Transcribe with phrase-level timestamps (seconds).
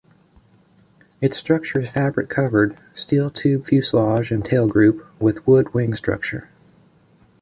[1.21, 6.49] Its structure is fabric-covered, steel tube fuselage and tail group, with wood wing structure.